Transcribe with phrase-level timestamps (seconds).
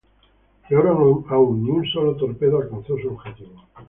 [0.67, 0.87] Peor
[1.29, 3.65] aún, ni un solo torpedo alcanzó su objetivo.